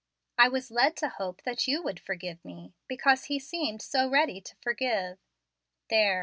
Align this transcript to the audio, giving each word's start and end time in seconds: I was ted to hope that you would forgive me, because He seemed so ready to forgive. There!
I 0.35 0.47
was 0.49 0.69
ted 0.69 0.97
to 0.97 1.09
hope 1.09 1.43
that 1.43 1.67
you 1.67 1.83
would 1.83 1.99
forgive 1.99 2.43
me, 2.43 2.73
because 2.87 3.25
He 3.25 3.37
seemed 3.37 3.83
so 3.83 4.09
ready 4.09 4.41
to 4.41 4.55
forgive. 4.59 5.19
There! 5.91 6.19